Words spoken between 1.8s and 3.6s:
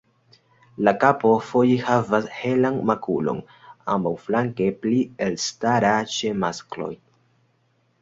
havas helan makulon